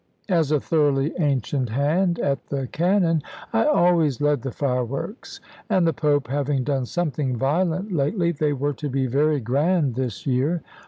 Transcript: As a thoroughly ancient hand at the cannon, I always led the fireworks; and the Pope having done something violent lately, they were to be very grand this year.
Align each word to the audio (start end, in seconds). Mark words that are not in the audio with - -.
As 0.29 0.51
a 0.51 0.59
thoroughly 0.59 1.13
ancient 1.19 1.69
hand 1.69 2.17
at 2.17 2.47
the 2.47 2.65
cannon, 2.65 3.21
I 3.53 3.67
always 3.67 4.19
led 4.19 4.41
the 4.41 4.49
fireworks; 4.51 5.39
and 5.69 5.85
the 5.85 5.93
Pope 5.93 6.27
having 6.27 6.63
done 6.63 6.87
something 6.87 7.37
violent 7.37 7.91
lately, 7.93 8.31
they 8.31 8.51
were 8.53 8.73
to 8.73 8.89
be 8.89 9.05
very 9.05 9.39
grand 9.39 9.93
this 9.93 10.25
year. 10.25 10.63